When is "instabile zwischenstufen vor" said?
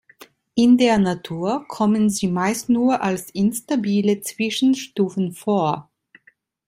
3.29-5.91